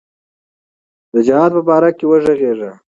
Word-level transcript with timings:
د 1.13 1.15
جهاد 1.27 1.51
په 1.55 1.61
باره 1.67 1.89
کې 1.97 2.05
وږغیږو. 2.07 2.71